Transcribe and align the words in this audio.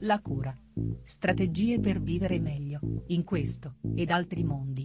La 0.00 0.20
cura. 0.20 0.56
Strategie 1.04 1.80
per 1.80 2.00
vivere 2.00 2.38
meglio, 2.38 2.80
in 3.08 3.24
questo, 3.24 3.76
ed 3.94 4.10
altri 4.10 4.44
mondi. 4.44 4.84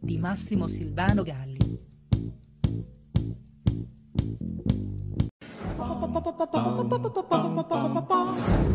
Di 0.00 0.18
Massimo 0.18 0.68
Silvano 0.68 1.22
Galli. 1.22 1.64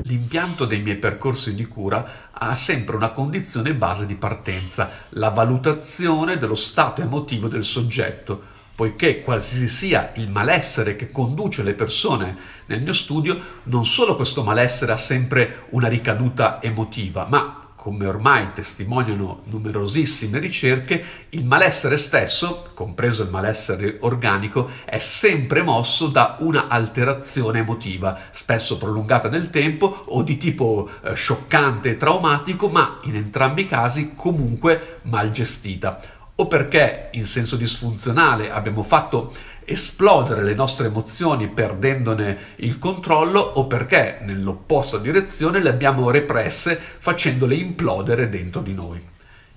L'impianto 0.04 0.66
dei 0.66 0.82
miei 0.82 0.98
percorsi 0.98 1.56
di 1.56 1.66
cura 1.66 2.30
ha 2.32 2.56
sempre 2.56 2.96
una 2.96 3.12
condizione 3.12 3.74
base 3.76 4.06
di 4.06 4.16
partenza, 4.16 4.90
la 5.10 5.30
valutazione 5.30 6.38
dello 6.38 6.56
stato 6.56 7.02
emotivo 7.02 7.48
del 7.48 7.64
soggetto, 7.64 8.58
poiché 8.80 9.24
qualsiasi 9.24 9.68
sia 9.68 10.14
il 10.16 10.32
malessere 10.32 10.96
che 10.96 11.12
conduce 11.12 11.64
le 11.64 11.74
persone 11.74 12.38
nel 12.68 12.82
mio 12.82 12.94
studio, 12.94 13.38
non 13.64 13.84
solo 13.84 14.16
questo 14.16 14.42
malessere 14.42 14.94
ha 14.94 14.96
sempre 14.96 15.64
una 15.72 15.90
ricaduta 15.90 16.62
emotiva, 16.62 17.26
ma 17.28 17.74
come 17.76 18.06
ormai 18.06 18.54
testimoniano 18.54 19.42
numerosissime 19.46 20.40
ricerche, 20.40 21.04
il 21.32 21.44
malessere 21.44 21.98
stesso, 21.98 22.70
compreso 22.74 23.24
il 23.24 23.30
malessere 23.30 23.98
organico, 24.00 24.70
è 24.86 24.98
sempre 24.98 25.62
mosso 25.62 26.08
da 26.08 26.38
una 26.40 26.68
alterazione 26.70 27.60
emotiva, 27.60 28.18
spesso 28.32 28.78
prolungata 28.78 29.28
nel 29.28 29.50
tempo 29.50 30.06
o 30.08 30.24
di 30.24 30.38
tipo 30.38 30.90
eh, 31.04 31.16
scioccante 31.16 31.90
e 31.90 31.98
traumatico, 31.98 32.70
ma 32.70 33.00
in 33.04 33.18
entrambi 33.18 33.64
i 33.64 33.68
casi 33.68 34.14
comunque 34.16 35.00
mal 35.02 35.32
gestita. 35.32 36.19
O 36.40 36.48
perché 36.48 37.10
in 37.12 37.26
senso 37.26 37.58
disfunzionale 37.58 38.50
abbiamo 38.50 38.82
fatto 38.82 39.34
esplodere 39.66 40.42
le 40.42 40.54
nostre 40.54 40.88
emozioni 40.88 41.50
perdendone 41.50 42.56
il 42.58 42.80
controllo 42.80 43.42
o 43.42 43.68
perché 43.68 44.20
nell'opposta 44.22 44.98
direzione 45.00 45.62
le 45.62 45.68
abbiamo 45.68 46.10
represse 46.10 46.80
facendole 46.98 47.56
implodere 47.56 48.30
dentro 48.30 48.62
di 48.62 48.74
noi. 48.74 49.02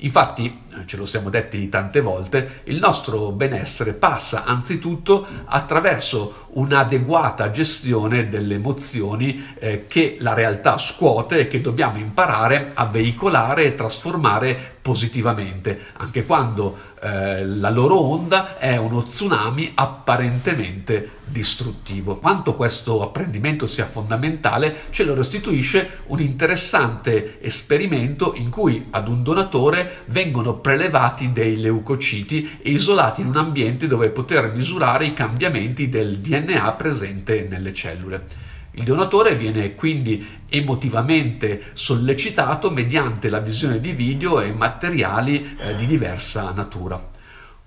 Infatti, 0.02 0.62
eh, 0.72 0.86
ce 0.86 0.96
lo 0.96 1.06
siamo 1.06 1.30
detti 1.30 1.68
tante 1.68 2.00
volte, 2.00 2.62
il 2.64 2.78
nostro 2.78 3.30
benessere 3.30 3.92
passa 3.92 4.44
anzitutto 4.44 5.24
attraverso 5.44 6.46
un'adeguata 6.54 7.52
gestione 7.52 8.28
delle 8.28 8.54
emozioni 8.54 9.54
eh, 9.58 9.86
che 9.86 10.16
la 10.18 10.34
realtà 10.34 10.76
scuote 10.76 11.40
e 11.40 11.46
che 11.46 11.60
dobbiamo 11.60 11.98
imparare 11.98 12.72
a 12.74 12.86
veicolare 12.86 13.64
e 13.64 13.74
trasformare 13.76 14.78
positivamente, 14.82 15.78
anche 15.94 16.26
quando 16.26 16.76
eh, 17.00 17.46
la 17.46 17.70
loro 17.70 18.00
onda 18.00 18.58
è 18.58 18.76
uno 18.76 19.04
tsunami 19.04 19.72
apparentemente 19.74 21.20
distruttivo. 21.24 22.18
Quanto 22.18 22.54
questo 22.54 23.00
apprendimento 23.00 23.66
sia 23.66 23.86
fondamentale 23.86 24.82
ce 24.90 25.04
lo 25.04 25.14
restituisce 25.14 26.00
un 26.06 26.20
interessante 26.20 27.40
esperimento 27.40 28.34
in 28.34 28.50
cui 28.50 28.88
ad 28.90 29.08
un 29.08 29.22
donatore 29.22 30.02
vengono 30.06 30.54
prelevati 30.56 31.32
dei 31.32 31.56
leucociti 31.56 32.58
e 32.60 32.70
isolati 32.70 33.20
in 33.20 33.28
un 33.28 33.36
ambiente 33.36 33.86
dove 33.86 34.10
poter 34.10 34.52
misurare 34.52 35.06
i 35.06 35.14
cambiamenti 35.14 35.88
del 35.88 36.18
DNA 36.18 36.72
presente 36.72 37.46
nelle 37.48 37.72
cellule. 37.72 38.50
Il 38.74 38.84
donatore 38.84 39.36
viene 39.36 39.74
quindi 39.74 40.26
emotivamente 40.48 41.62
sollecitato 41.74 42.70
mediante 42.70 43.28
la 43.28 43.38
visione 43.38 43.80
di 43.80 43.92
video 43.92 44.40
e 44.40 44.50
materiali 44.50 45.56
eh, 45.58 45.76
di 45.76 45.86
diversa 45.86 46.52
natura. 46.52 47.10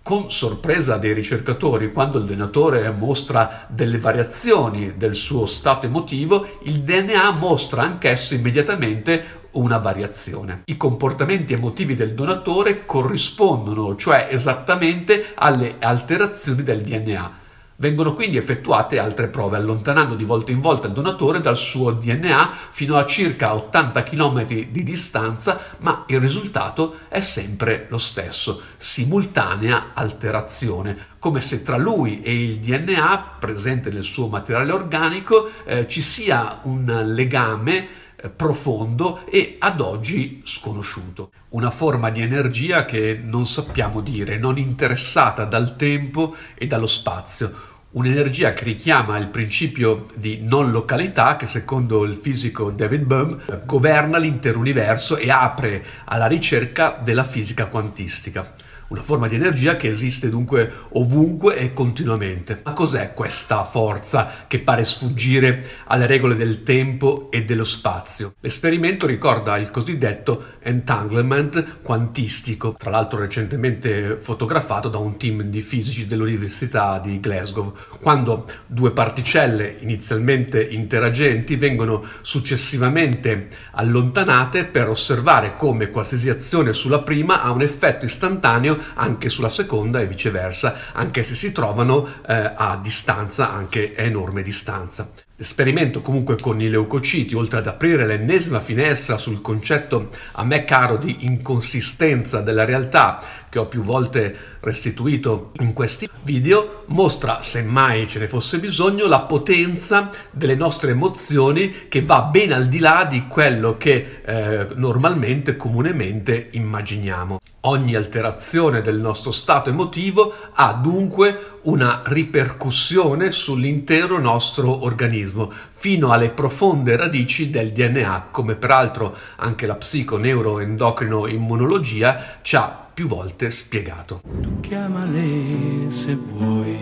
Con 0.01 0.31
sorpresa 0.31 0.97
dei 0.97 1.13
ricercatori, 1.13 1.91
quando 1.91 2.17
il 2.17 2.25
donatore 2.25 2.89
mostra 2.89 3.67
delle 3.69 3.99
variazioni 3.99 4.97
del 4.97 5.13
suo 5.13 5.45
stato 5.45 5.85
emotivo, 5.85 6.59
il 6.63 6.81
DNA 6.81 7.31
mostra 7.31 7.83
anch'esso 7.83 8.33
immediatamente 8.33 9.43
una 9.51 9.77
variazione. 9.77 10.63
I 10.65 10.77
comportamenti 10.77 11.53
emotivi 11.53 11.93
del 11.93 12.15
donatore 12.15 12.83
corrispondono 12.85 13.95
cioè 13.95 14.27
esattamente 14.31 15.33
alle 15.35 15.75
alterazioni 15.79 16.63
del 16.63 16.81
DNA 16.81 17.43
Vengono 17.77 18.13
quindi 18.13 18.37
effettuate 18.37 18.99
altre 18.99 19.27
prove, 19.27 19.57
allontanando 19.57 20.15
di 20.15 20.23
volta 20.23 20.51
in 20.51 20.61
volta 20.61 20.87
il 20.87 20.93
donatore 20.93 21.41
dal 21.41 21.57
suo 21.57 21.91
DNA 21.91 22.51
fino 22.69 22.95
a 22.95 23.05
circa 23.05 23.53
80 23.53 24.03
km 24.03 24.45
di 24.45 24.83
distanza, 24.83 25.59
ma 25.79 26.05
il 26.07 26.21
risultato 26.21 26.99
è 27.09 27.19
sempre 27.19 27.87
lo 27.89 27.97
stesso, 27.97 28.61
simultanea 28.77 29.91
alterazione, 29.93 31.13
come 31.19 31.41
se 31.41 31.63
tra 31.63 31.75
lui 31.75 32.21
e 32.21 32.43
il 32.43 32.59
DNA 32.59 33.35
presente 33.39 33.89
nel 33.89 34.03
suo 34.03 34.27
materiale 34.27 34.71
organico 34.71 35.49
eh, 35.65 35.85
ci 35.87 36.01
sia 36.01 36.59
un 36.63 37.01
legame 37.13 38.03
profondo 38.29 39.25
e 39.29 39.57
ad 39.59 39.81
oggi 39.81 40.41
sconosciuto. 40.43 41.31
Una 41.49 41.71
forma 41.71 42.09
di 42.09 42.21
energia 42.21 42.85
che 42.85 43.19
non 43.21 43.47
sappiamo 43.47 44.01
dire, 44.01 44.37
non 44.37 44.57
interessata 44.57 45.45
dal 45.45 45.75
tempo 45.75 46.35
e 46.55 46.67
dallo 46.67 46.87
spazio. 46.87 47.73
Un'energia 47.91 48.53
che 48.53 48.65
richiama 48.65 49.17
il 49.17 49.27
principio 49.27 50.07
di 50.15 50.39
non 50.41 50.71
località 50.71 51.37
che 51.37 51.45
secondo 51.45 52.03
il 52.03 52.15
fisico 52.15 52.69
David 52.69 53.03
Bohm 53.03 53.41
governa 53.65 54.17
l'intero 54.17 54.59
universo 54.59 55.15
e 55.15 55.31
apre 55.31 55.85
alla 56.03 56.27
ricerca 56.27 56.99
della 57.01 57.23
fisica 57.23 57.67
quantistica 57.67 58.53
una 58.87 59.01
forma 59.01 59.27
di 59.27 59.35
energia 59.35 59.77
che 59.77 59.89
esiste 59.89 60.29
dunque 60.29 60.71
ovunque 60.89 61.57
e 61.57 61.73
continuamente. 61.73 62.61
Ma 62.63 62.73
cos'è 62.73 63.13
questa 63.13 63.63
forza 63.63 64.45
che 64.47 64.59
pare 64.59 64.85
sfuggire 64.85 65.65
alle 65.85 66.05
regole 66.05 66.35
del 66.35 66.63
tempo 66.63 67.29
e 67.31 67.43
dello 67.43 67.63
spazio? 67.63 68.33
L'esperimento 68.39 69.07
ricorda 69.07 69.57
il 69.57 69.71
cosiddetto 69.71 70.53
entanglement 70.59 71.81
quantistico, 71.81 72.75
tra 72.77 72.89
l'altro 72.89 73.19
recentemente 73.19 74.17
fotografato 74.19 74.89
da 74.89 74.97
un 74.97 75.17
team 75.17 75.43
di 75.43 75.61
fisici 75.61 76.05
dell'Università 76.05 76.99
di 76.99 77.19
Glasgow, 77.19 77.75
quando 78.01 78.45
due 78.67 78.91
particelle 78.91 79.77
inizialmente 79.79 80.63
interagenti 80.63 81.55
vengono 81.55 82.03
successivamente 82.21 83.47
allontanate 83.71 84.65
per 84.65 84.89
osservare 84.89 85.55
come 85.55 85.89
qualsiasi 85.89 86.29
azione 86.29 86.73
sulla 86.73 87.01
prima 87.01 87.41
ha 87.41 87.51
un 87.51 87.61
effetto 87.61 88.05
istantaneo 88.05 88.74
anche 88.95 89.29
sulla 89.29 89.49
seconda 89.49 89.99
e 89.99 90.07
viceversa, 90.07 90.77
anche 90.93 91.23
se 91.23 91.35
si 91.35 91.51
trovano 91.51 92.07
eh, 92.27 92.53
a 92.55 92.79
distanza, 92.81 93.51
anche 93.51 93.93
a 93.97 94.01
enorme 94.01 94.41
distanza. 94.41 95.09
L'esperimento 95.37 95.99
comunque 95.99 96.37
con 96.39 96.61
i 96.61 96.69
leucociti, 96.69 97.35
oltre 97.35 97.57
ad 97.57 97.67
aprire 97.67 98.05
l'ennesima 98.05 98.61
finestra 98.61 99.17
sul 99.17 99.41
concetto 99.41 100.11
a 100.31 100.45
me 100.45 100.63
caro 100.63 100.95
di 100.95 101.25
inconsistenza 101.25 102.39
della 102.39 102.63
realtà 102.63 103.21
che 103.49 103.59
ho 103.59 103.65
più 103.65 103.81
volte 103.81 104.33
restituito 104.61 105.51
in 105.59 105.73
questi 105.73 106.09
video, 106.23 106.83
mostra, 106.87 107.41
se 107.41 107.63
mai 107.63 108.07
ce 108.07 108.19
ne 108.19 108.29
fosse 108.29 108.59
bisogno, 108.59 109.07
la 109.07 109.21
potenza 109.21 110.09
delle 110.31 110.55
nostre 110.55 110.91
emozioni 110.91 111.87
che 111.89 112.01
va 112.01 112.21
ben 112.21 112.53
al 112.53 112.69
di 112.69 112.79
là 112.79 113.05
di 113.09 113.27
quello 113.27 113.75
che 113.77 114.21
eh, 114.23 114.67
normalmente, 114.75 115.57
comunemente 115.57 116.47
immaginiamo. 116.51 117.39
Ogni 117.61 117.95
alterazione 117.95 118.81
del 118.81 118.99
nostro 118.99 119.31
stato 119.31 119.69
emotivo 119.69 120.33
ha 120.53 120.71
dunque 120.73 121.54
una 121.65 122.01
ripercussione 122.05 123.31
sull'intero 123.31 124.19
nostro 124.19 124.83
organismo, 124.83 125.51
fino 125.71 126.11
alle 126.11 126.29
profonde 126.29 126.95
radici 126.95 127.49
del 127.49 127.71
DNA, 127.71 128.27
come 128.31 128.53
peraltro 128.55 129.17
anche 129.37 129.65
la 129.65 129.73
psico-neuroendocrino-immunologia 129.75 132.37
ci 132.41 132.55
ha 132.55 132.87
più 132.93 133.07
volte 133.07 133.49
spiegato. 133.49 134.21
Tu 134.41 134.59
chiamale 134.61 135.89
se 135.89 136.15
vuoi 136.15 136.77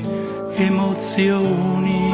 emozioni 0.56 2.12